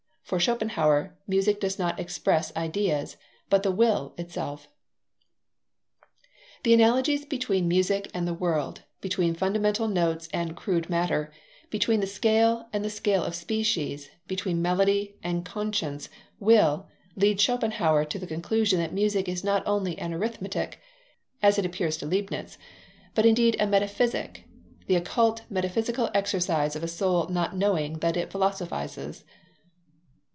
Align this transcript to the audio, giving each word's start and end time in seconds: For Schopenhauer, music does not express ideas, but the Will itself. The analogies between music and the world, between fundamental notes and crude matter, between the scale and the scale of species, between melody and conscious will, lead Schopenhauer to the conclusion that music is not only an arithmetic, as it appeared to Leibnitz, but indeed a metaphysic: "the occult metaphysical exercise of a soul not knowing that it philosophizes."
For 0.23 0.39
Schopenhauer, 0.39 1.17
music 1.27 1.59
does 1.59 1.77
not 1.77 1.99
express 1.99 2.55
ideas, 2.55 3.17
but 3.49 3.63
the 3.63 3.71
Will 3.71 4.13
itself. 4.17 4.69
The 6.63 6.73
analogies 6.73 7.25
between 7.25 7.67
music 7.67 8.09
and 8.13 8.25
the 8.25 8.33
world, 8.33 8.83
between 9.01 9.33
fundamental 9.35 9.89
notes 9.89 10.29
and 10.31 10.55
crude 10.55 10.89
matter, 10.89 11.33
between 11.69 11.99
the 11.99 12.07
scale 12.07 12.69
and 12.71 12.85
the 12.85 12.89
scale 12.89 13.25
of 13.25 13.35
species, 13.35 14.09
between 14.25 14.61
melody 14.61 15.17
and 15.21 15.43
conscious 15.43 16.07
will, 16.39 16.87
lead 17.17 17.41
Schopenhauer 17.41 18.05
to 18.05 18.17
the 18.17 18.25
conclusion 18.27 18.79
that 18.79 18.93
music 18.93 19.27
is 19.27 19.43
not 19.43 19.63
only 19.65 19.99
an 19.99 20.13
arithmetic, 20.13 20.79
as 21.43 21.59
it 21.59 21.65
appeared 21.65 21.91
to 21.93 22.05
Leibnitz, 22.05 22.57
but 23.15 23.25
indeed 23.25 23.57
a 23.59 23.67
metaphysic: 23.67 24.45
"the 24.87 24.95
occult 24.95 25.41
metaphysical 25.49 26.09
exercise 26.13 26.77
of 26.77 26.83
a 26.83 26.87
soul 26.87 27.27
not 27.27 27.53
knowing 27.53 27.99
that 27.99 28.15
it 28.15 28.31
philosophizes." 28.31 29.25